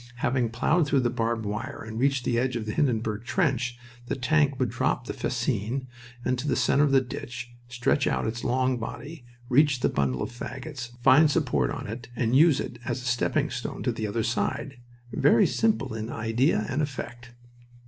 Having 0.15 0.49
plowed 0.49 0.87
through 0.87 1.01
the 1.01 1.11
barbed 1.11 1.45
wire 1.45 1.83
and 1.85 1.99
reached 1.99 2.23
the 2.25 2.39
edge 2.39 2.55
of 2.55 2.65
the 2.65 2.71
Hindenburg 2.71 3.23
trench, 3.23 3.77
the 4.07 4.15
tank 4.15 4.57
would 4.59 4.69
drop 4.71 5.05
the 5.05 5.13
fascine 5.13 5.85
into 6.25 6.47
the 6.47 6.55
center 6.55 6.81
of 6.83 6.91
the 6.91 7.01
ditch, 7.01 7.51
stretch 7.67 8.07
out 8.07 8.25
its 8.25 8.43
long 8.43 8.79
body, 8.79 9.25
reach 9.47 9.81
the 9.81 9.89
bundle 9.89 10.23
of 10.23 10.31
fagots, 10.31 10.97
find 11.03 11.29
support 11.29 11.69
on 11.69 11.85
it, 11.85 12.09
and 12.15 12.35
use 12.35 12.59
it 12.59 12.79
as 12.83 12.99
a 12.99 13.05
stepping 13.05 13.51
stone 13.51 13.83
to 13.83 13.91
the 13.91 14.07
other 14.07 14.23
side. 14.23 14.79
Very 15.13 15.45
simple 15.45 15.93
in 15.93 16.09
idea 16.09 16.65
and 16.67 16.81
effect! 16.81 17.33